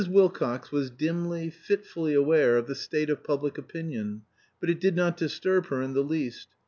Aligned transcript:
Wilcox 0.09 0.71
was 0.71 0.89
dimly, 0.89 1.51
fitfully 1.51 2.15
aware 2.15 2.57
of 2.57 2.65
the 2.65 2.73
state 2.73 3.11
of 3.11 3.23
public 3.23 3.59
opinion; 3.59 4.23
but 4.59 4.67
it 4.67 4.79
did 4.79 4.95
not 4.95 5.15
disturb 5.15 5.67
her 5.67 5.83
in 5.83 5.93
the 5.93 6.01
least. 6.03 6.47